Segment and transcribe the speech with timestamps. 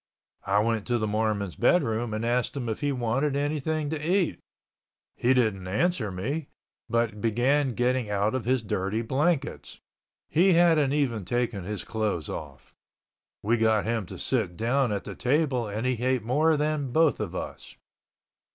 [0.47, 4.39] I went to the Mormon's bedroom and asked him if he wanted anything to eat.
[5.15, 6.47] He didn't answer me,
[6.89, 9.79] but began getting out of his dirty blankets.
[10.27, 12.73] He hadn't even taken his clothes off.
[13.43, 17.19] We got him to sit down at the table and he ate more than both
[17.19, 17.75] of us.